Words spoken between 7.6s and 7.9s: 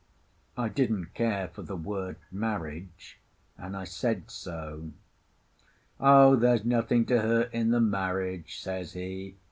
the